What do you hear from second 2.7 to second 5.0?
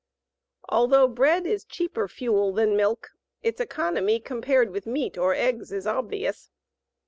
milk, its economy compared with